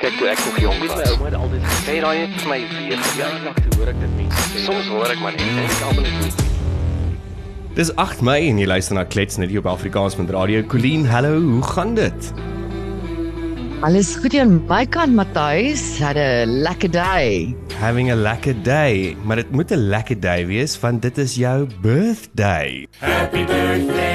[0.00, 2.56] Kyk toe ek nog jonk was, my ouma het altyd gesê daai het vir my
[2.72, 4.62] weer verjaardag toe hoor ek dit mense sê.
[4.64, 6.38] Soms hoor ek maar net en ek almal net
[7.76, 11.04] Dis 8 Mei en jy luister na Klets net hier op Afrikaans met Radio Colleen.
[11.04, 12.30] Hallo, hoe gaan dit?
[13.84, 15.84] Alles goed hier aan my kant, Matthys.
[16.00, 17.52] Had 'n lekker day.
[17.76, 21.68] Having a lekker day, maar dit moet 'n lekker day wees want dit is jou
[21.84, 22.88] birthday.
[23.04, 24.09] Happy birthday.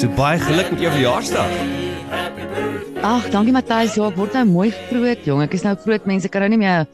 [0.00, 1.50] So baie geluk met jou verjaarsdag.
[3.04, 3.98] Ag, dankie Matthys.
[3.98, 5.42] Ja, ek word nou mooi groot, jong.
[5.44, 6.86] Ek is nou groot mense kan nou nie meer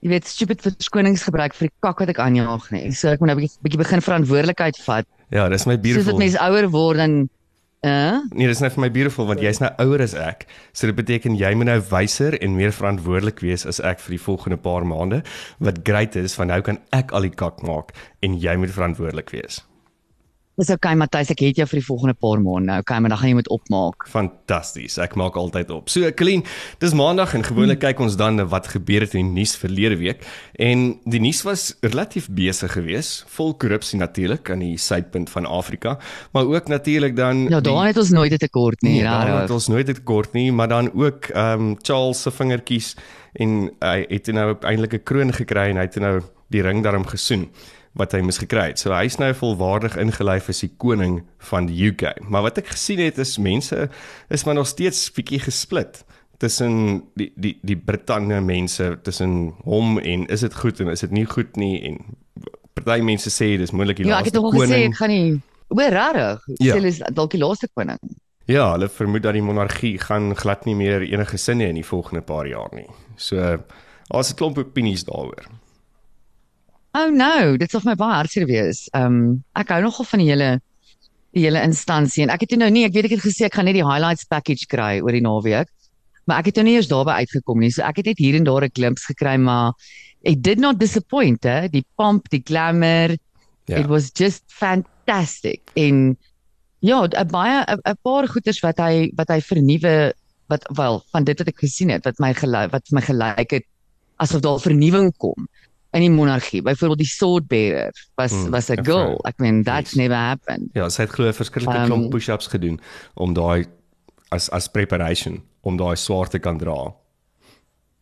[0.00, 2.86] jy weet stupid verskonings gebruik vir die kak wat ek aanjaag nie.
[2.96, 5.06] So ek moet nou 'n bietjie bietjie begin verantwoordelikheid vat.
[5.28, 6.12] Ja, dis my Soos beautiful.
[6.12, 7.28] dit mense ouer word dan
[7.84, 10.46] uh, Nee, dis net vir my beautiful want jy's nou ouer as ek.
[10.72, 14.24] So dit beteken jy moet nou wyser en meer verantwoordelik wees as ek vir die
[14.24, 15.22] volgende paar maande.
[15.60, 19.28] Wat great is, van nou kan ek al die kak maak en jy moet verantwoordelik
[19.30, 19.60] wees.
[20.60, 22.76] Dis okay Matthys, ek het jou vir die volgende paar maande.
[22.82, 24.06] Okay, maar dan gaan jy moet opmaak.
[24.12, 24.98] Fantasties.
[25.00, 25.88] Ek maak altyd op.
[25.92, 26.44] So, Colleen,
[26.82, 29.96] dis maandag en gewoonlik kyk ons dan na wat gebeur het in die nuus verlede
[30.00, 30.26] week.
[30.60, 35.96] En die nuus was relatief besig geweest, vol korrupsie natuurlik aan die suidpunt van Afrika,
[36.36, 39.28] maar ook natuurlik dan Ja, daar het ons nooit 'n tekort nie, Nee, daar het
[39.28, 39.50] rarig.
[39.50, 42.96] ons nooit dit kort nie, maar dan ook ehm um, Charles se vingertjies
[43.32, 47.06] en hy het nou eintlik 'n kroon gekry en hy het nou die ring daarom
[47.06, 47.48] gesoen
[47.98, 48.78] wat hy mis gekry het.
[48.78, 52.20] So hy's nou volwaardig ingelyf as die koning van die UK.
[52.30, 53.88] Maar wat ek gesien het is mense
[54.30, 56.04] is maar nog steeds bietjie gesplit
[56.38, 61.10] tussen die die die Britannia mense tussen hom en is dit goed en is dit
[61.10, 61.98] nie goed nie en
[62.74, 64.92] party mense sê dis moontlik die Ja, ek het laaste nog al gesê koning.
[64.92, 66.40] ek gaan nie Oor rarig.
[66.46, 66.54] Ja.
[66.58, 66.72] Ja.
[66.72, 67.98] Sê hulle is dalk die laaste koning.
[68.50, 71.86] Ja, hulle vermoed dat die monargie gaan glad nie meer enige sin hê in die
[71.86, 72.88] volgende paar jaar nie.
[73.16, 73.36] So
[74.10, 75.46] daar's 'n klomp opinies daaroor.
[76.92, 78.88] Oh no, dit sal vir my baie hartseer wees.
[78.96, 79.18] Ehm um,
[79.58, 80.50] ek hou nogal van die hele
[81.36, 83.68] die hele instansie en ek het nou nie, ek weet ek het gesê ek gaan
[83.70, 85.70] net die highlights package kry oor die naweek.
[86.26, 87.70] Maar ek het nou nie eers daarby uitgekom nie.
[87.70, 89.72] So ek het net hier en daar 'n glimps gekry, maar
[90.22, 91.68] it did not disappoint, hè.
[91.68, 93.16] Die pomp, die glamour.
[93.66, 93.78] Ja.
[93.78, 95.70] It was just fantastic.
[95.74, 96.18] En
[96.80, 100.12] ja, 'n baie 'n paar goeders wat hy wat hy vernuwe
[100.48, 103.66] wat wel van dit wat ek gesien het wat my gelyk wat my gelyk het
[104.16, 105.46] asof daar vernuwing kom
[105.92, 106.62] in die monargie.
[106.62, 109.18] Byvoorbeeld die sword bearer was Hmm, was 'n girl.
[109.26, 109.96] Ek meen that's Yes.
[109.96, 110.70] never happened.
[110.74, 112.80] Ja, sy het glo verskriklike Ehm, klomp push-ups gedoen
[113.14, 113.66] om daai
[114.30, 116.94] as as preparation om daai swaard te kan dra.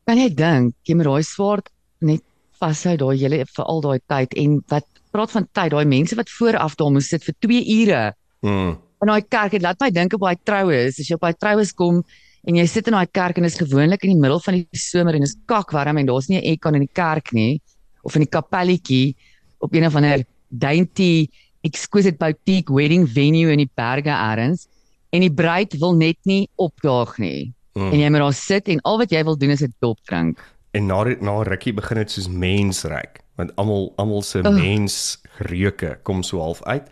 [0.07, 1.69] Kan jy dink jy moet daai swaard
[2.01, 2.23] net
[2.61, 6.29] vashou daai hele vir al daai tyd en wat praat van tyd, daai mense wat
[6.29, 8.13] vooraf daar moes sit vir 2 ure
[8.43, 8.77] Mm.
[9.03, 9.51] in daai kerk.
[9.53, 10.99] Dit laat my dink op daai troues.
[11.01, 12.05] As jy op daai troues kom
[12.47, 15.15] en jy sit in daai kerk en is gewoonlik in die middel van die somer
[15.15, 17.61] en is kakwarm en daar's nie 'n aircon in die kerk nie
[18.09, 19.17] of in die kapelletjie
[19.65, 21.29] op een of ander dainty
[21.67, 24.67] exquisite boutique wedding venue in die berge elders
[25.15, 27.53] en die bruid wil net nie opdaag nie.
[27.79, 27.93] Mm.
[27.93, 30.41] En jy moet daar sit en al wat jy wil doen is 'n dop drink.
[30.73, 34.53] En na na rukkie begin dit soos mensryk, want almal almal se Ugh.
[34.53, 36.89] mensreuke kom so half uit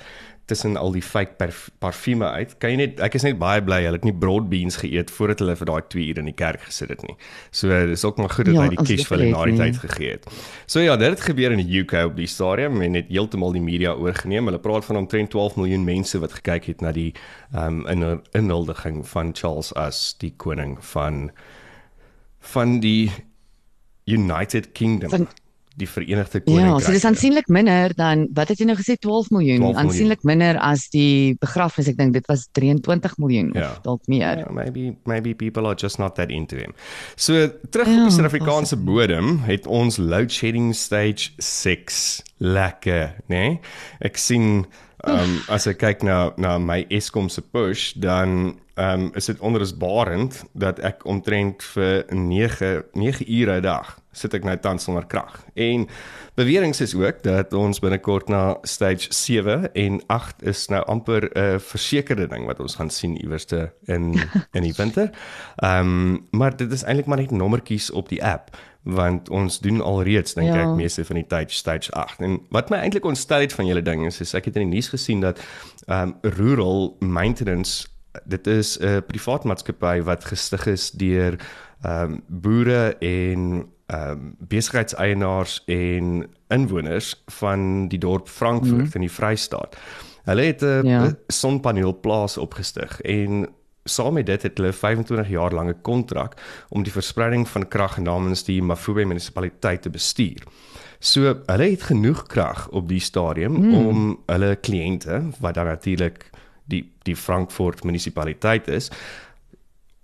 [0.46, 1.34] tussen al die fake
[1.82, 2.54] parfume uit.
[2.62, 5.42] Kan jy net ek is net baie bly hulle het nie broad beans geëet voordat
[5.42, 7.16] hulle vir daai 2 ure in die kerk gesit het nie.
[7.50, 9.80] So dis ook maar goed dat Ja, hy die kies vir hulle na die tyd
[9.82, 10.28] gegee het.
[10.70, 13.64] So ja, dit het gebeur in die UK op die stadium en het heeltemal die
[13.64, 14.46] media oorgeneem.
[14.46, 17.12] Hulle praat van omtrent 12 miljoen mense wat gekyk het na die
[17.52, 21.30] ehm um, in inhuldiging van Charles as die koning van
[22.54, 23.10] van die
[24.06, 25.28] United Kingdom Van-
[25.76, 26.84] die Verenigde Ja, Koninkryk.
[26.86, 29.76] so dis aansienlik minder dan wat het jy nou gesê 12 miljoen, 12 miljoen.
[29.90, 31.88] aansienlik minder as die begrafnis.
[31.88, 33.70] Ek dink dit was 23 miljoen Ja.
[33.70, 34.38] of dalk meer.
[34.38, 36.72] Yeah, maybe maybe people are just not that into him.
[37.16, 43.36] So terug Ja, op die Suid-Afrikaanse bodem het ons load shedding stage 6 lekker, né?
[43.36, 43.60] Nee?
[44.00, 44.66] Ek sien
[45.06, 50.42] um as ek kyk na na my Eskom se push dan um is dit onrusbarend
[50.54, 55.44] dat ek omtrent vir 9 9 ure 'n dag sit ek nou tans sonder krag.
[55.54, 55.86] En
[56.38, 61.60] beweringe is ook dat ons binnekort na stage 7 en 8 is nou amper 'n
[61.60, 64.14] versekerde ding wat ons gaan sien iewerste in
[64.56, 65.10] in die winter.
[65.56, 69.80] Ehm um, maar dit is eintlik maar net nommertjies op die app want ons doen
[69.82, 70.60] alreeds dink Ja.
[70.62, 72.20] ek meeste van die tyd stage 8.
[72.20, 74.74] En wat my eintlik ontstel het van julle ding is, is ek het in die
[74.78, 75.40] nuus gesien dat
[75.86, 77.86] ehm um, rural maintenance
[78.24, 81.36] dit is 'n privaat maatskappy wat gestig is deur
[81.82, 88.94] ehm um, boere en ehm um, besigheidseienaars en inwoners van die dorp Frankfurt mm.
[88.94, 89.76] in die Vrystaat.
[90.24, 91.02] Hulle het 'n Ja.
[91.04, 91.14] ja.
[91.26, 93.48] sonpaneelplaas opgestig en
[93.84, 96.34] saam met dit het hulle 25 jaar lange kontrak
[96.68, 100.42] om die verspreiding van krag namens die Mafube munisipaliteit te bestuur.
[100.98, 103.74] So hulle het genoeg krag op die stadium mm.
[103.86, 106.30] om hulle kliënte wat dan natuurlik
[106.64, 108.90] die die Frankfurt munisipaliteit is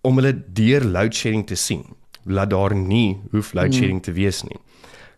[0.01, 1.85] om hulle deur load shedding te sien.
[2.25, 4.07] Laat daar nie hoef load shedding mm.
[4.07, 4.59] te wees nie.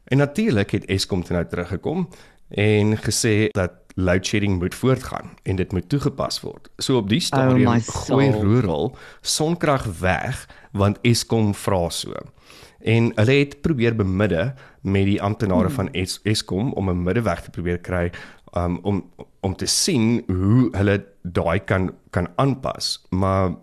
[0.04, 2.08] En natuurlik het Eskom toe nou teruggekom
[2.48, 6.68] en gesê dat load shedding moet voortgaan en dit moet toegepas word.
[6.78, 8.30] So op die stadium my gooi.
[8.30, 12.12] Rural sonkrag weg want Eskom vra so.
[12.84, 17.50] En hulle het probeer bemidde met die amptenare van Es Eskom om 'n middeweg te
[17.50, 18.10] probeer kry
[18.56, 19.04] um, om
[19.40, 23.06] om te sien hoe hulle daai kan kan aanpas.
[23.10, 23.54] Maar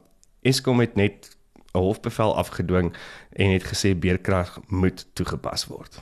[0.41, 1.37] Eskom het net
[1.73, 2.93] 'n hofbevel afgedwing
[3.41, 5.99] en het gesê beerkrag moet toegepas word.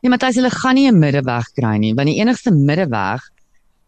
[0.00, 3.20] Nee, Matthys, hulle gaan nie 'n middeweg kry nie, want die enigste middeweg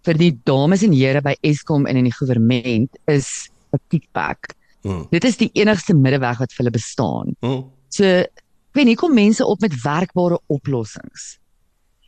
[0.04, 4.54] vir die dames en here by Eskom en in die regering is 'n kickback.
[4.82, 5.06] Hmm.
[5.10, 7.36] Dit is die enigste middeweg wat vir hulle bestaan.
[7.40, 7.70] Hmm.
[7.88, 11.38] So, ek weet nie kom mense op met werkbare oplossings.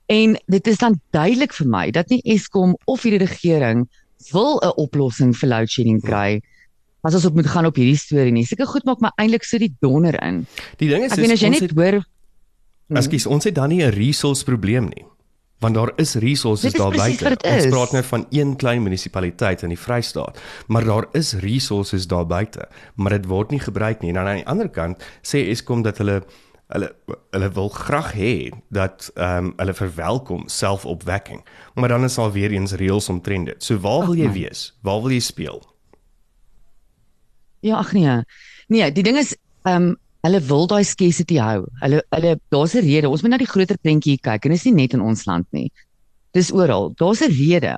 [0.07, 3.89] En dit is dan duidelik vir my dat nie Eskom of die regering
[4.33, 6.43] wil 'n oplossing vir load shedding kry.
[7.05, 8.47] As ons op moet gaan op hierdie storie nie.
[8.49, 10.47] Seker goed maak maar eintlik so die donder in.
[10.81, 12.01] Die ding is, Ek weet as jy net het, hoor
[12.93, 15.05] Ekskuus, ons het dan nie 'n resource probleem nie.
[15.61, 17.37] Want daar is resources daar buite.
[17.41, 22.27] Ons praat nou van een klein munisipaliteit in die Vrystaat, maar daar is resources daar
[22.27, 24.11] buite, maar dit word nie gebruik nie.
[24.11, 26.23] En aan die ander kant sê Eskom dat hulle
[26.69, 26.95] hulle
[27.31, 31.45] hulle wil graag hê dat ehm um, hulle verwelkom selfopwekking.
[31.75, 33.65] Maar dan is daar weer eens reëls omtrent dit.
[33.65, 34.79] So waar wil jy wees?
[34.83, 35.74] Waar wil jy speel?
[37.65, 38.21] Ja, ag nee.
[38.69, 39.33] Nee, die ding is
[39.65, 39.93] ehm um,
[40.25, 41.65] hulle wil daai scarcity hou.
[41.83, 43.09] Hulle hulle daar's 'n rede.
[43.09, 45.47] Ons moet na die groter prentjie kyk en dit is nie net in ons land
[45.53, 45.71] nie.
[46.33, 46.93] Dis oral.
[46.97, 47.77] Daar's 'n rede.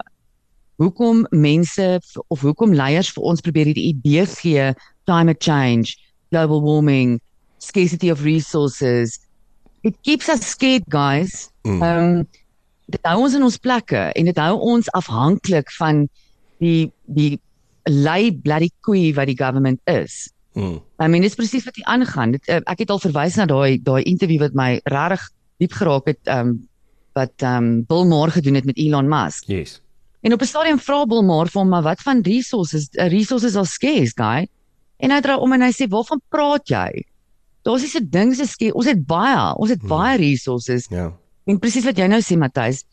[0.79, 4.75] Hoekom mense of hoekom leiers vir ons probeer hierdie idee gee
[5.07, 5.97] climate change,
[6.31, 7.21] global warming,
[7.59, 9.19] scarcity of resources.
[9.83, 11.51] It keeps us scared, guys.
[11.63, 11.83] Mm.
[11.83, 12.27] Ehm um,
[12.87, 16.09] dit hou ons in ons plekke en dit hou ons afhanklik van
[16.59, 17.41] die die
[17.87, 20.27] lei bloody koei wat die government is.
[20.57, 20.81] Hmm.
[20.99, 22.33] I mean, dis presies wat hier aangaan.
[22.33, 25.27] Dit uh, ek het al verwys na daai daai interview wat my regtig
[25.61, 26.57] diep geraak het um
[27.17, 29.49] wat um Bill Maher gedoen het met Elon Musk.
[29.49, 29.81] Yes.
[30.21, 32.89] En op 'n stadium vra Bill Maher vir hom, maar wat van resources?
[32.93, 34.49] Uh, resources are scarce, guy.
[34.97, 37.05] En hy draai om en hy sê, "Waarvan praat jy?"
[37.63, 38.75] Daar's nie so ding so scarce.
[38.75, 40.87] Ons het baie, ons het baie resources.
[40.91, 41.13] Ja.
[41.45, 42.85] En presies wat jy nou sê Matthys,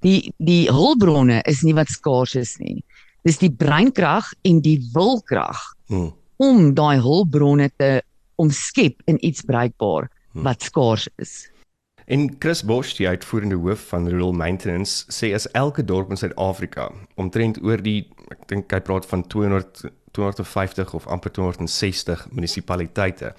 [0.00, 2.84] die die hulpbronne is nie wat skaars is nie.
[3.28, 6.12] Dis die breinkrag en die wilkrag Hmm.
[6.36, 8.02] om daai hulpbronne te
[8.36, 11.50] omskep in iets bruikbaar wat skaars is.
[12.06, 16.90] En Chris Bosch, die uitvoerende hoof van Rural Maintenance, sê as elke dorp in Suid-Afrika
[17.16, 23.34] omtrent oor die ek dink hy praat van 200 250 of amper 260 munisipaliteite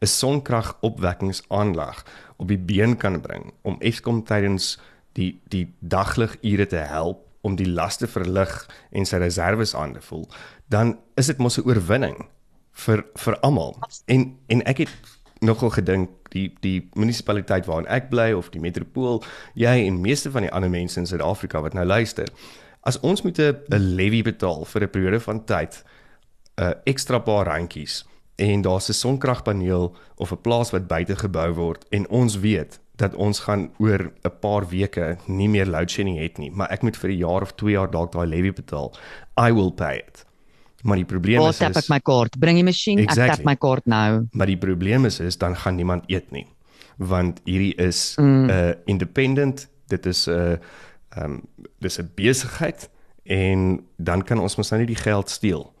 [0.00, 2.04] 'n sonkragopwekkingsaanleg
[2.36, 4.78] op die been kan bring om Eskom tydens
[5.12, 8.52] die die dagligure te help om die laste verlig
[8.92, 10.26] en sy reserves aan te vul,
[10.72, 12.28] dan is dit mos 'n oorwinning
[12.84, 13.78] vir vir almal.
[14.06, 14.94] En en ek het
[15.40, 19.22] nogal gedink die die munisipaliteit waarin ek bly of die metropool,
[19.54, 22.28] jy en meeste van die ander mense in Suid-Afrika wat nou luister,
[22.82, 23.64] as ons moet 'n
[23.96, 25.84] levy betaal vir 'n periode van tyd,
[26.58, 28.04] 'n uh, ekstra paar randjies
[28.36, 33.14] en daar's 'n sonkragpaneel of 'n plaas wat buite gebou word en ons weet dat
[33.14, 36.96] ons gaan oor 'n paar weke nie meer load shedding het nie, maar ek moet
[36.96, 38.92] vir 'n jaar of 2 jaar dalk daai levy betaal.
[39.38, 40.24] I will pay it.
[40.82, 42.38] Maar die probleem Waar is, tap ek my kaart?
[42.38, 43.36] Bring die masjien, ek Exactly.
[43.36, 44.28] tap my kaart nou.
[44.32, 46.46] Maar die probleem is is dan gaan niemand eet nie.
[46.96, 48.50] Want hierdie is 'n mm.
[48.50, 50.56] uh, independent, dit is 'n uh,
[51.16, 51.42] ehm um,
[51.80, 52.90] dis 'n besigheid
[53.24, 55.72] en dan kan ons mos nou nie die geld steel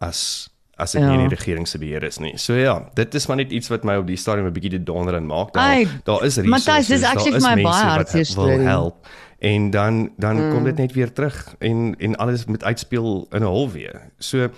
[0.00, 1.08] as as dit Ja.
[1.08, 2.36] nie in die regering se beheer is nie.
[2.38, 4.82] So ja, dit is maar net iets wat my op die stadium 'n bietjie te
[4.82, 5.52] donder en maak.
[5.52, 8.58] Daar Ai, daar is Matthys, resources, dis actually vir my baie hartseer storie.
[8.66, 9.06] help
[9.38, 10.52] en dan dan mm.
[10.52, 14.10] kom dit net weer terug en en alles moet uitspeel in 'n hol weer.
[14.18, 14.48] So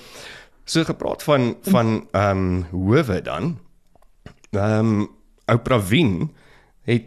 [0.64, 3.58] so gepraat van van ehm um, howe dan.
[4.50, 5.08] Ehm um,
[5.46, 6.30] ou Pravin
[6.82, 7.02] het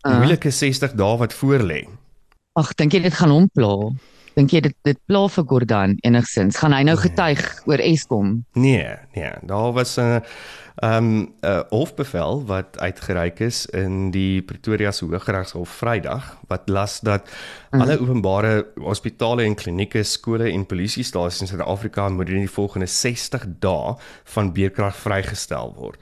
[0.00, 0.16] Ah.
[0.18, 1.84] moeilike 60 dae wat voor lê.
[2.52, 3.90] Ag, dink jy dit gaan hom pla?
[4.38, 6.60] Dink jy dit dit pla vir Gordhan enigsins?
[6.60, 8.36] Gaan hy nou getuig oor Eskom?
[8.54, 10.22] Nee, nee, daar was 'n
[10.78, 17.28] ehm 'n hofbevel wat uitgereik is in die Pretoria se Hooggeregshof Vrydag wat las dat
[17.70, 23.44] alle openbare hospitale en klinieke, skole en polisiestasies in Suid-Afrika moet in die volgende 60
[23.58, 25.98] dae van beerkrag vrygestel word.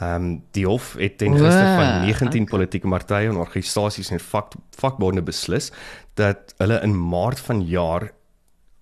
[0.00, 4.20] Ehm um, die hof het ten gunste van Wow, 19 politieke partye en organisasies en
[4.20, 5.72] vak vakbonde beslis
[6.16, 8.10] dat hulle in Maart vanjaar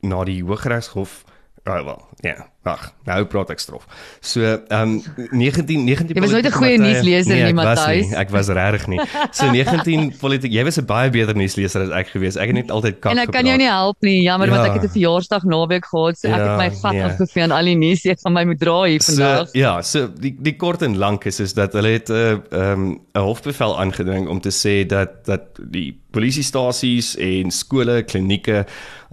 [0.04, 1.22] na die Hooggeregshof
[1.64, 1.98] Oh.
[2.20, 2.52] Ja.
[2.66, 3.84] Ag, nou praat ek strof.
[4.24, 5.02] So, ehm um,
[5.36, 8.08] 19 19 Jy was nooit 'n goeie nuusleser nee, nie, Matthys.
[8.08, 9.00] nie, Ek was regtig nie.
[9.32, 10.52] So 19 politiek.
[10.52, 12.36] Jy was 'n baie beter nuusleser as ek gewees.
[12.36, 14.22] Ek het net altyd kak En ek kan jou nie help nie.
[14.22, 14.54] Jammer Ja.
[14.56, 17.02] want ek het 'n verjaarsdag naweek gehad, so ek Ja, het my vat nee.
[17.04, 19.48] afgevee aan al die nuus ek van my moet dra hier vandag.
[19.48, 22.38] So, ja, so die die kort en lank is is dat hulle het 'n uh,
[22.50, 28.64] ehm 'n hofbevel aangedring om te sê dat dat die polisiestasies en skole, klinieke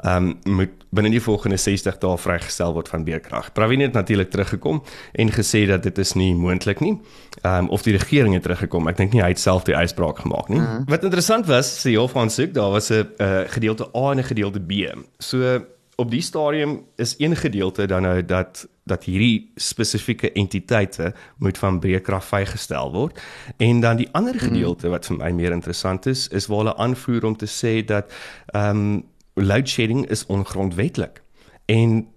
[0.04, 3.52] ehm um, moet binne die volgende 60 dae vrygestel word van beerkrag.
[3.56, 6.98] Pravin het natuurlik teruggekom en gesê dat dit is nie moontlik nie.
[7.42, 8.88] Ehm um, of die regering het teruggekom.
[8.92, 10.60] Ek dink nie hy het self die uitspraak gemaak nie.
[10.60, 10.82] Uh.
[10.92, 14.60] Wat interessant was, sê hof aansoek, daar was 'n uh, gedeelte A en 'n gedeelte
[14.60, 14.92] B.
[15.20, 15.62] So
[16.02, 21.80] op die stadium is een gedeelte dan nou dat dat hierdie spesifieke entiteite moet van
[21.80, 23.22] breekkrag vrygestel word
[23.58, 27.26] en dan die ander gedeelte wat vir my meer interessant is is waar hulle aanvoer
[27.30, 28.12] om te sê dat
[28.54, 31.22] ehm um, load shedding is ongrondwetlik.
[31.66, 32.08] En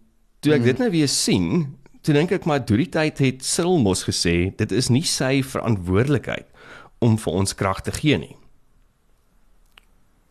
[0.40, 3.78] toe ek dit nou weer sien, toe dink ek maar deur die tyd het Cyril
[3.82, 6.48] mos gesê dit is nie sy verantwoordelikheid
[7.04, 8.34] om vir ons krag te gee nie.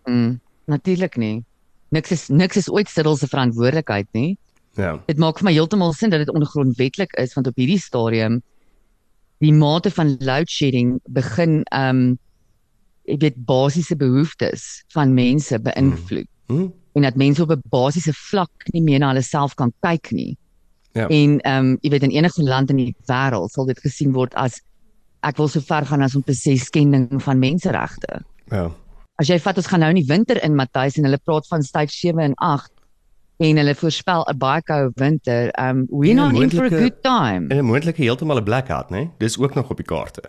[0.10, 1.44] Mm, Natuurlik nie.
[1.94, 4.38] Niks is niks is ooit Cyril se verantwoordelikheid nie.
[4.80, 4.96] Ja.
[5.08, 8.42] Dit maak vir my heeltemal sin dat dit ongrondwetlik is want op hierdie stadium
[9.44, 12.16] die mate van load shedding begin um,
[13.12, 16.68] ek weet basiese behoeftes van mense beïnvloed Hm?
[16.94, 20.38] en dat mense op 'n basiese vlak nie meer na hulle self kan kyk nie.
[20.92, 21.08] Ja.
[21.08, 24.34] En ehm um, jy weet in enige land in die wêreld sal dit gesien word
[24.36, 24.62] as
[25.20, 28.22] ek wil so ver gaan as om te sê skending van menseregte.
[28.52, 28.72] Ja.
[29.16, 31.64] As jy vat ons gaan nou in die winter in Matthys en hulle praat van
[31.64, 32.72] stage 7 en 8
[33.38, 35.52] en hulle voorspel 'n baie koue winter.
[35.60, 37.48] Um we're En 'n not in for a good time.
[37.48, 39.10] En 'n moontlike heeltemal 'n blackout, né?
[39.18, 40.24] Dis ook nog op die kaarte.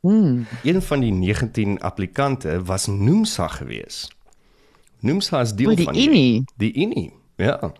[0.00, 0.46] Hmm.
[0.62, 4.08] Een van die 19 applikante was Noomsa gewees.
[5.00, 6.44] Noomsa is deel O, die van Unie.
[6.56, 7.12] Die Unie.
[7.36, 7.72] Ja.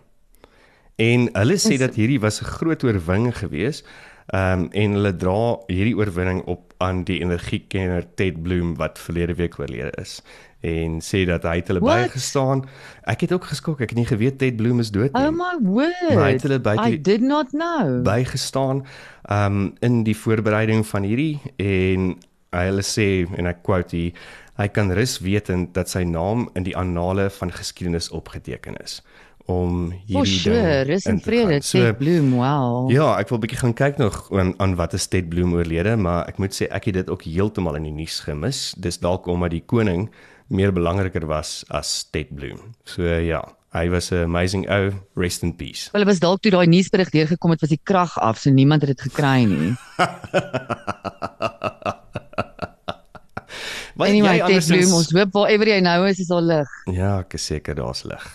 [0.99, 3.83] En hulle sê Is- dat hierdie was 'n groot oorwinning gewees.
[4.29, 9.33] Ehm um, en hulle dra hierdie oorwinning op aan die energiekenner Ted Bloom wat verlede
[9.35, 10.21] week oorlede is
[10.61, 11.95] en sê dat hy het hulle What?
[11.95, 12.65] bygestaan.
[13.03, 15.23] Ek het ook geskok, ek het nie geweet Ted Bloom is dood nie.
[15.25, 15.55] Oh my
[16.15, 16.63] Maar hy het hulle word.
[16.63, 18.03] buite I die- did not know.
[18.03, 18.85] bygestaan
[19.31, 22.17] um in die voorbereiding van hierdie en
[22.51, 24.29] hulle sê en ek quote hier
[24.59, 28.99] hy kan rus wetend dat sy naam in die annale van geskiedenis opgeteken is
[29.49, 31.85] om hierdie sure, ding rus en vrede, gaan.
[31.87, 32.33] Ted Bloom.
[32.37, 32.89] Wow.
[32.93, 36.27] Ja, ek wil bietjie gaan kyk nog aan, aan wat is Ted Bloom oorlede, maar
[36.29, 38.69] ek moet sê ek het dit ook heeltemal in die nuus gemis.
[38.77, 40.09] Dis dalk omdat die koning
[40.53, 42.75] meer belangriker was as Ted Bloom.
[42.85, 43.41] So ja,
[43.73, 45.89] hy was 'n amazing ou, rest in peace.
[45.93, 48.97] Hulle was dalk toe daai nuusberig deurgekom het was die krag af, so niemand het
[48.97, 49.73] dit gekry nie.
[53.99, 56.67] Wat Anyway, jy andersins- Bloom, ons hoop wherever jy nou is, is daar lig.
[56.95, 58.27] Ja, ek is seker daar's lig.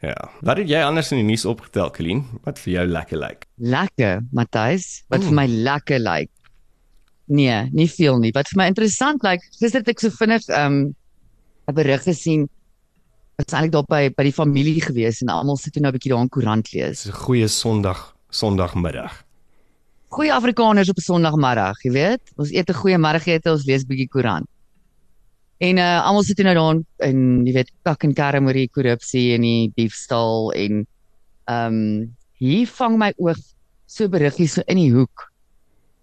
[0.00, 0.14] Ja.
[0.46, 2.20] Wat het jy anders in die nuus opgetel, Colleen?
[2.44, 3.46] Wat vir jou lekker lyk?
[3.58, 5.02] Lekker, Matthys.
[5.10, 5.24] Wat Mm.
[5.26, 6.30] vir my lekker lyk.
[7.26, 8.30] Nee, nie veel nie.
[8.32, 10.94] Wat vir my interessant lyk, gister het ek so vinnig um
[11.68, 12.48] 'n berig gesien.
[13.38, 16.10] Was eintlik daar by by die familie gewees en almal sit toe nou 'n bietjie
[16.14, 17.02] daar 'n koerant lees.
[17.02, 19.24] Dis 'n goeie Sondag, Sondagmiddag.
[20.10, 22.20] Goeie Afrikaners op 'n Sondagmiddag, jy weet.
[22.36, 24.46] Ons eet 'n goeie middagete, ons lees bietjie koerant.
[25.58, 28.70] En uh almal sit toe nou daar en jy weet kak en kerm oor die
[28.70, 30.84] korrupsie en die diefstal en
[31.50, 31.78] um
[32.38, 33.40] hier vang my oog
[33.88, 35.26] so beriggie so in die hoek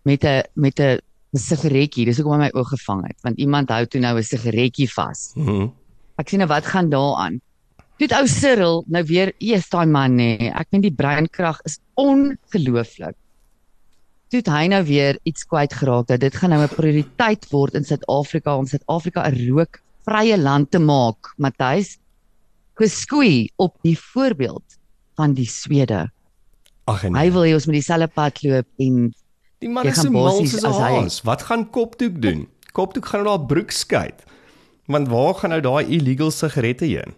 [0.04, 1.00] met 'n met 'n
[1.40, 2.06] sigaretjie.
[2.06, 5.32] Dis hoekom my oog gevang het, want iemand hou toe nou 'n sigaretjie vas.
[5.36, 5.72] Mhm.
[6.18, 7.42] Ek sien nou wat gaan daaraan.
[7.98, 10.38] Het ou Cyril nou weer, eers daai man nê.
[10.38, 13.16] Nee, ek meen die breinkrag is ongelooflik.
[14.36, 17.74] Toe het hy nou weer iets kwyt geraak dat dit gaan nou 'n prioriteit word
[17.80, 21.98] in Suid-Afrika om Suid-Afrika 'n rookvrye land te maak, Matthys.
[22.76, 24.64] Geskoei op die voorbeeld
[25.16, 26.12] van die Swede.
[26.84, 29.14] Ag en Hy wil hê ons moet dieselfde pad loop en
[29.60, 31.22] die man is so mal soos 'n haas.
[31.22, 32.48] Wat gaan Kopdoek doen?
[32.74, 34.24] Kopdoek gaan nou daar broek skyt.
[34.88, 37.14] Want waar gaan nou daai illegal sigarette heen?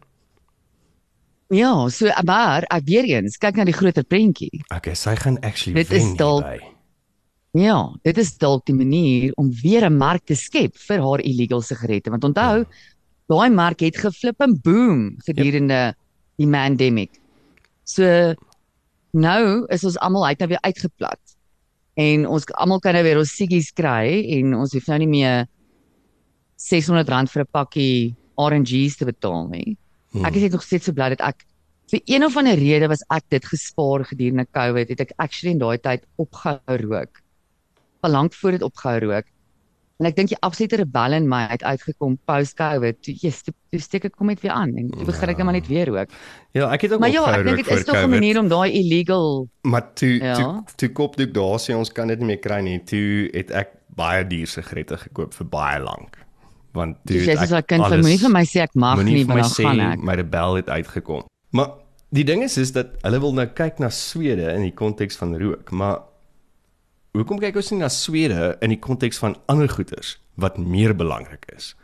[1.49, 4.61] ja, so maar ek weer eens kyk na die groter prentjie.
[4.75, 6.76] Okay, sy gaan actually Dit is wen dalk- hierby.
[7.57, 11.61] Ja, dit is dalk die manier om weer 'n mark te skep vir haar illegal
[11.61, 12.65] sigarette want onthou
[13.27, 15.95] daai mark het geflip en boom gedurende
[16.37, 17.19] die pandemic.
[17.83, 18.35] So
[19.11, 21.19] nou is ons almal uit nou weer uitgeplat.
[21.97, 25.47] En ons almal kan nou weer ons siggies kry en ons hoef nou nie meer
[26.57, 29.77] R600 vir 'n pakkie RNG's te betaal nie.
[30.11, 30.25] Hmm.
[30.25, 31.45] Ek is net nog steeds so bly dat ek
[31.89, 35.59] vir een of ander rede was ek dit gespaar gedurende COVID het ek actually in
[35.59, 37.23] daai tyd opgehou rook.
[38.07, 39.27] Verlang voor dit opgehou rook.
[39.97, 42.99] En ek dink die absolute rebel in my het uitgekom post-COVID.
[43.01, 45.47] Toe yes, toe, toe steek ek kom net weer aan en toe begin ek net
[45.49, 46.13] maar net weer rook.
[46.53, 48.69] Ja, ek het ook Maar ja, ek dink dit is tog 'n manier om daai
[48.77, 50.35] illegal Maar toe Ja.
[50.35, 52.77] toe toe koop dit daar sê ons kan dit nie meer kry nie.
[52.83, 56.17] Toe het ek baie duur sigarette gekoop vir baie lank.
[56.73, 59.41] Want het jy is like kind van moenie vir my sê ek mag nie, want
[59.41, 59.99] dan gaan ek.
[59.99, 61.25] my rebel het uitgekom.
[61.51, 61.69] Maar
[62.13, 65.33] die ding is is dat hulle wil nou kyk na Swede in die konteks van
[65.35, 65.97] rook, maar
[67.13, 71.45] hoekom kyk ons nie na Swede in die konteks van ander goederes wat meer belangrik
[71.55, 71.75] is?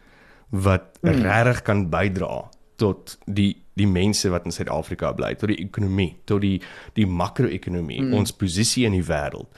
[0.50, 1.24] Wat hmm.
[1.26, 2.50] regtig kan bydra
[2.82, 6.60] tot die die mense wat in Suid-Afrika bly, tot die ekonomie, tot die
[6.98, 8.12] die makro-ekonomie, mm.
[8.20, 9.50] ons posisie in die wêreld.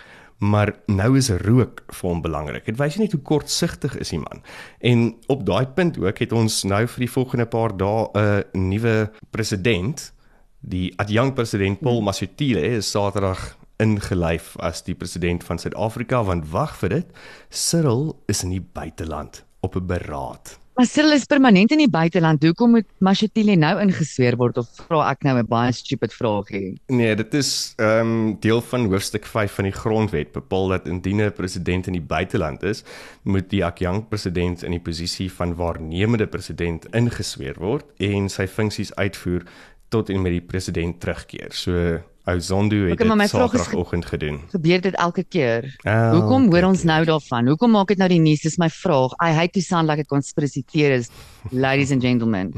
[0.43, 2.65] Maar nou is rook vir hom belangrik.
[2.67, 4.43] Dit wys net hoe kortsigtig is die man.
[4.79, 8.07] En op daai punt ook het ons nou vir die volgende paar dae
[8.53, 10.11] 'n nuwe president,
[10.59, 16.75] die adjunkt president Paul Mashatile is Saterdag ingelyf as die president van Suid-Afrika want wag
[16.81, 17.17] vir dit,
[17.49, 20.57] Cyril is in die buiteland op 'n beraad.
[20.75, 22.43] Maar Cyril is permanent in die buiteland.
[22.43, 26.75] Hoekom moet Mashatile nou ingesweer word of vra ek nou 'n baie stupid vraagie?
[26.87, 31.21] Nee, dit is ehm um, deel van hoofstuk 5 van die grondwet bepaal dat indien
[31.21, 32.83] 'n president in die buiteland is,
[33.23, 38.95] moet die adjunkt president in die posisie van waarnemende president ingesweer word en sy funksies
[38.95, 39.43] uitvoer
[39.89, 41.53] tot en met die president terugkeer.
[41.53, 44.39] So ou Zondo het Okay, dit Saterdagoggend gedoen.
[44.49, 45.75] Gebeur dit elke keer?
[45.83, 47.47] Ah, Hoekom hoor ons nou daarvan?
[47.47, 48.41] Hoekom maak dit nou die nuus?
[48.41, 49.13] Dis my vraag.
[49.21, 51.11] I hate to sound like a conspiracy theorist,
[51.51, 52.53] ladies and gentlemen.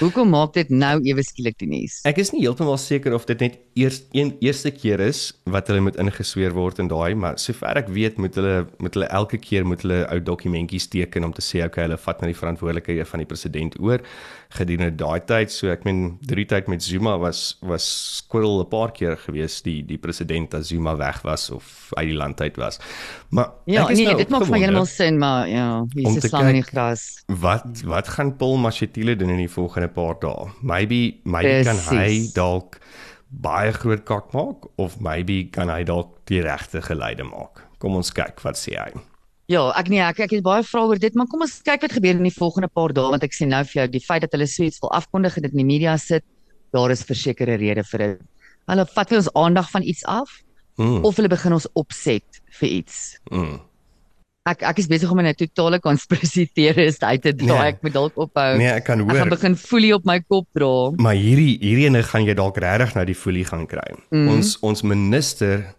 [0.00, 2.00] Hoekom maak dit nou ewe skielik die nuus?
[2.04, 5.80] Ek is nie heeltemal seker of dit net eers een eerste keer is wat hulle
[5.80, 9.64] moet ingesweer word in daai, maar sover ek weet moet hulle moet hulle elke keer
[9.66, 13.18] moet hulle ou dokumentjies teken om te sê okay, hulle vat nou die verantwoordelikhede van
[13.22, 14.00] die president oor
[14.56, 15.52] gedurende daai tyd.
[15.52, 17.84] So ek meen drie tyd met Zuma was was
[18.18, 22.16] Squirrel 'n paar keer gewees die die president as Zuma weg was of uit die
[22.16, 22.78] land uit was.
[23.30, 24.64] Maar Ja, ek is nee, nou dit maak vir opgewonde.
[24.64, 27.22] heeltemal sin, maar ja, hier is slang in die gras.
[27.26, 30.48] Wat wat gaan Paul Mashatile doen in die volgende paar dae?
[30.62, 32.78] Maybe maybe kan hy dalk
[33.28, 37.64] baie groot kak maak of maybe kan hy dalk die regte geleide maak.
[37.82, 38.88] Kom ons kyk wat sê hy.
[39.48, 41.94] Ja, ek nee, ek ek het baie vrae oor dit, maar kom ons kyk wat
[41.96, 44.34] gebeur in die volgende paar dae want ek sien nou vir jou die feit dat
[44.36, 46.24] hulle so iets wil afkondig en dit in die media sit,
[46.76, 48.26] daar is versekerde rede vir dit.
[48.68, 50.36] Hulle vat weer ons aandag van iets af
[50.78, 53.18] Mm, of hulle begin ons opset vir iets.
[53.34, 53.56] mm.
[54.48, 57.58] Ek ek is besig om in 'n totale conspiracy theorist uit te draai.
[57.58, 57.72] Nee.
[57.72, 58.56] Ek moet dalk ophou.
[58.56, 59.36] Nee, ek kan Ek gaan hoor.
[59.36, 60.90] begin foelie op my kop dra.
[60.96, 63.96] Maar hierdie hierdie ene gaan jy dalk regtig nou die folie gaan kry.
[64.10, 64.28] Mm.
[64.28, 65.74] Ons ons minister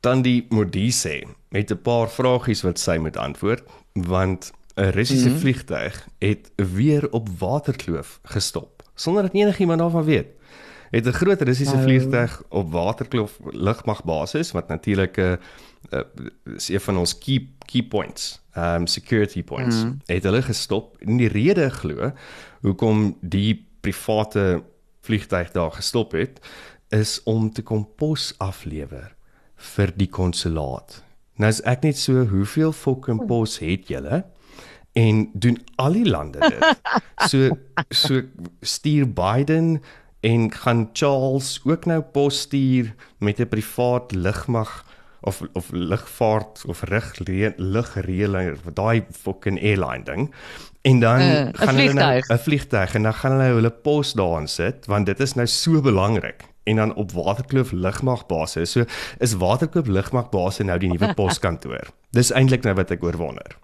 [0.00, 3.62] Tandi Modise het 'n paar vragies wat sy moet antwoord
[3.94, 5.38] want 'n Russiese mm.
[5.38, 10.26] vliegtyg het weer op Waterkloof gestop sonder dat enigiemand daarvan weet.
[10.90, 11.82] Het 'n groot Russiese Oh.
[11.82, 15.36] vliegtyg op Waterkloof lugmagbasis wat natuurlik 'n uh,
[15.90, 19.84] uh, is een van ons key key points, um security points.
[19.84, 20.00] Mm.
[20.04, 20.96] Het hulle gestop.
[20.98, 22.12] En die rede glo
[22.60, 24.62] hoekom die private
[25.00, 26.40] vliegtyg daar gestop het
[26.88, 29.14] is om te kom pos aflewer
[29.54, 31.02] vir die konsulaat.
[31.36, 34.24] Nou is ek net so, hoeveel fucking pos het julle?
[34.96, 36.64] En doen al die lande dit?
[37.30, 37.48] So
[37.90, 38.22] so
[38.60, 39.82] stuur Biden
[40.26, 44.84] en gaan Charles ook nou pos stuur met 'n privaat lugmag
[45.20, 47.18] of of lugvaart of rig
[47.56, 50.34] lugreëler daai fucking airline ding.
[50.82, 52.20] En dan Uh, gaan hulle nou.
[52.28, 55.80] 'n vliegtuig en dan gaan hulle hulle pos daarin sit want dit is nou so
[55.80, 56.42] belangrik.
[56.64, 58.70] En dan op Waterkloof lugmagbasis.
[58.70, 58.84] So
[59.18, 61.86] is Waterkloof lugmagbasis nou die nuwe poskantoor.
[62.10, 63.56] Dis eintlik nou wat ek oor wonder.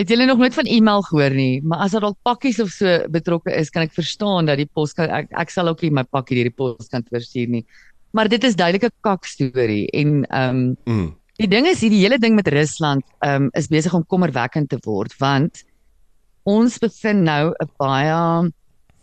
[0.00, 2.88] Het julle nog nooit van e-mail gehoor nie, maar as daar dalk pakkies of so
[3.12, 6.06] betrokke is, kan ek verstaan dat die pos kan ek, ek sal ook nie my
[6.08, 7.66] pakkie deur die poskantoor stuur nie.
[8.16, 11.14] Maar dit is duidelik 'n kak storie en ehm um, Mm.
[11.36, 14.78] die ding is hierdie hele ding met Rusland ehm um, is besig om kommerwekkend te
[14.84, 15.64] word want
[16.44, 18.50] ons begin nou 'n baie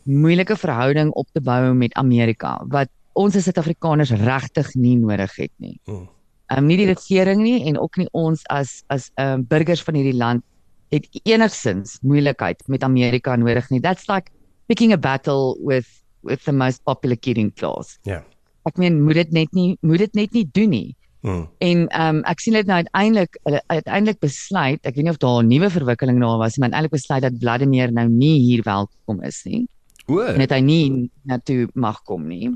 [0.03, 5.53] moeilike verhouding op te bou met Amerika wat ons as Suid-Afrikaners regtig nie nodig het
[5.57, 5.79] nie.
[5.85, 6.09] Mm.
[6.49, 9.83] Ehm um, nie die regering nie en ook nie ons as as ehm um, burgers
[9.83, 10.43] van hierdie land
[10.93, 13.81] het enigsins moeilikheid met Amerika nodig nie.
[13.83, 14.31] That's like
[14.67, 15.87] picking a battle with
[16.23, 17.99] with the most popular kid in class.
[18.03, 18.23] Ja.
[18.67, 20.95] Ek meen moet dit net nie moet dit net nie doen nie.
[21.25, 21.47] Mm.
[21.59, 25.19] En ehm um, ek sien dit nou uiteindelik hulle uiteindelik besluit, ek weet nie of
[25.23, 28.63] daar 'n nuwe verwikkeling daar was nie, maar uiteindelik besluit dat Vladimir nou nie hier
[28.63, 29.67] welkom is nie
[30.07, 32.53] O, en dat hy nie na toe mag kom nie.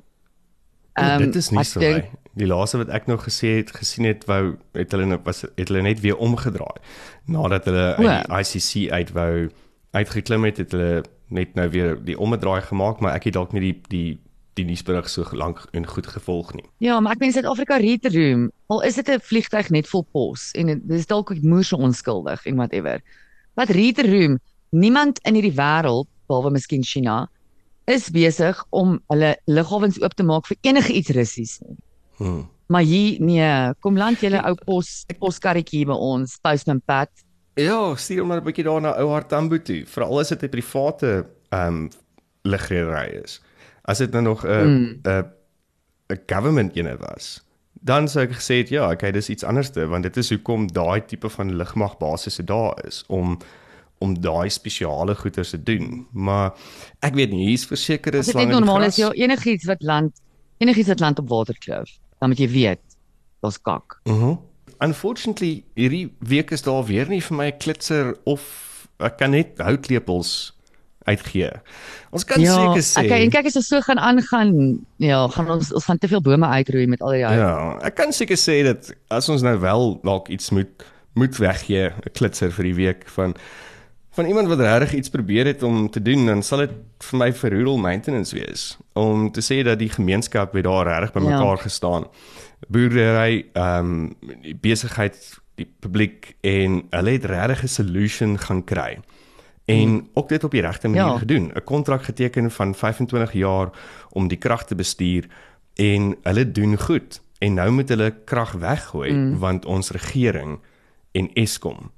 [0.95, 2.03] oh, dit is nie ek so by.
[2.39, 5.67] Die laaste wat ek nog gesê het gesien het wou het hulle nou was het
[5.67, 6.79] hulle net weer omgedraai.
[7.25, 9.49] Nadat hulle uit die ICC uit wou
[9.91, 13.63] uitgeklim het, het hulle net nou weer die omdraai gemaak, maar ek het dalk nie
[13.71, 14.19] die die
[14.59, 16.65] die nuusberig so lank en goed gevolg nie.
[16.83, 20.51] Ja, maar ek meen Suid-Afrika Read Room, al is dit 'n vliegtyg net vol pos
[20.51, 22.99] en dit is dalk moer so onskuldig en whatever.
[23.55, 24.39] Wat Read Room,
[24.69, 27.29] niemand in hierdie wêreld, behalwe miskien China,
[27.87, 31.77] is besig om hulle lughawens oop te maak vir enige iets Russies nie.
[32.21, 32.45] Hmm.
[32.71, 37.09] Maar hier nee, kom land julle ou pos poskarretjie by ons, Postman Pat.
[37.59, 40.49] Ja, stuur hom maar 'n bietjie daar na Ou Hartambo toe, veral as dit 'n
[40.49, 41.89] private ehm um,
[42.41, 43.41] ligredery is.
[43.83, 45.31] As dit nou nog 'n 'n mm.
[46.13, 47.41] 'n government ene was,
[47.73, 51.05] dan sou ek gesê het ja, okay, dis iets anderste want dit is hoekom daai
[51.05, 53.37] tipe van lugmagbasisse daar is om
[53.97, 56.07] om daai spesiale goeder te doen.
[56.11, 56.53] Maar
[56.99, 58.47] ek weet nie, hier's versekerde slange.
[58.47, 60.21] Dit is normaal as jy enigiets wat land
[60.57, 61.89] enigiets wat land op water kloof,
[62.21, 62.97] dan moet jy weet,
[63.41, 63.99] daar's kak.
[64.03, 64.15] Mhm.
[64.15, 64.37] Uh -huh.
[64.81, 68.41] Unfortunately, hierdie week is daar weer nie vir my 'n klitser of
[68.97, 70.57] ek kan net houtlepels
[71.03, 71.51] uitgee.
[72.09, 73.05] Ons kan ja, seker sê.
[73.05, 76.21] Okay, en kyk as ons so gaan aangaan, ja, gaan ons ons gaan te veel
[76.21, 77.37] bome uitroei met al die hout.
[77.37, 81.91] Ja, ek kan seker sê dat as ons nou wel dalk iets moet moet weggee,
[81.91, 83.35] 'n klitser vir die week van
[84.11, 87.29] van iemand wat regtig iets probeer het om te doen, dan sal dit vir my
[87.33, 91.63] vir rural maintenance wees om te sê dat die gemeenskap het daar regtig bymekaar ja.
[91.63, 92.07] gestaan.
[92.67, 98.99] Boerdery, ehm um, besigheid, die publiek en hulle het regtig 'n solution gaan kry
[99.65, 100.09] en hmm.
[100.13, 101.17] ook dit op die regte manier ja.
[101.17, 101.51] gedoen.
[101.55, 103.69] 'n Kontrak geteken van 25 jaar
[104.09, 105.27] om die krag te bestuur
[105.75, 107.21] en hulle doen goed.
[107.39, 109.37] En nou moet hulle krag weggooi hmm.
[109.37, 110.59] want ons regering
[111.11, 111.91] en Eskom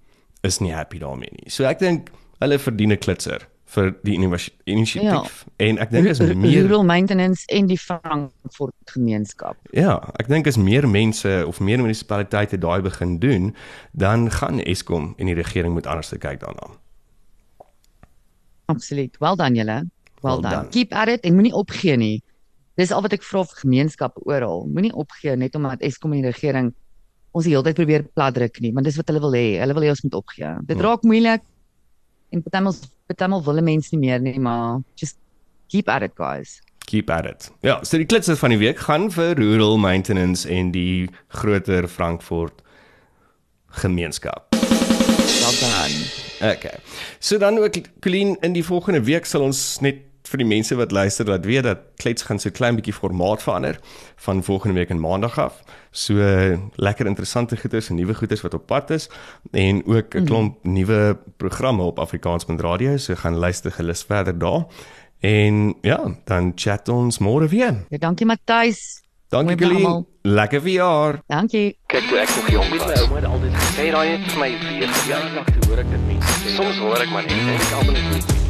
[0.43, 1.49] is nie happy daarmee nie.
[1.49, 2.11] So ek dink
[2.43, 5.45] hulle verdien 'n klitser vir die inisiatief.
[5.47, 5.65] Ja.
[5.65, 9.57] En ek dink is meer rural maintenance in die Frankfurt gemeenskap.
[9.73, 13.55] Ja, ek dink as meer mense of meer munisipaliteite daai begin doen,
[13.91, 16.69] dan gaan Eskom en die regering moet anders kyk daarna.
[18.65, 19.17] Absoluut.
[19.19, 19.79] Well done julle.
[20.21, 20.41] Done.
[20.41, 20.69] done.
[20.69, 22.21] Keep at it en moenie opgee nie.
[22.79, 24.63] Dis al wat ek vra vir gemeenskappe oral.
[24.71, 26.71] Moenie opgee net omdat Eskom en die regering
[27.33, 29.47] ons die hele tyd probeer platdruk nie, want dis wat hulle wil hê.
[29.61, 30.51] Hulle wil hê ons moet opgee.
[30.67, 30.85] Dit hmm.
[30.85, 31.45] raak moeilik.
[32.33, 32.77] En partymal
[33.09, 35.17] partymal wil mense nie meer nie, maar just
[35.73, 36.61] keep at it guys.
[36.85, 37.49] Keep at it.
[37.65, 42.61] Ja, so die klitser van die week gaan vir rural maintenance en die groter Frankfurt
[43.83, 44.53] gemeenskap.
[44.53, 46.03] Well done.
[46.53, 46.77] Okay.
[47.19, 50.91] So dan ook Colleen in die volgende week sal ons net vir die mense wat
[50.91, 53.79] luister dat weet dat klets gaan so klein bietjie formaat verander
[54.25, 55.61] van volgende week en maandag af.
[55.91, 56.15] So
[56.75, 59.09] lekker interessante goeders en nuwe goeders wat op pad is
[59.51, 60.25] en ook 'n mhm.
[60.25, 60.73] klomp mm.
[60.73, 62.97] nuwe programme op Afrikaans.radio.
[62.97, 64.65] So gaan luister gelus verder daar.
[65.19, 67.85] En ja, dan chat ons môre weer.
[67.89, 69.01] Ja, dankie Matthys.
[69.29, 70.05] Dankie Colleen.
[70.21, 71.21] Lekker verjaar.
[71.27, 71.77] Dankie.
[71.85, 74.51] Kyk toe ek nog jong was, my ouma het altyd gesê daai het vir my
[74.67, 76.55] vier jaar lank hoor ek dit mense.
[76.59, 78.42] Soms hoor ek maar net en ek almal net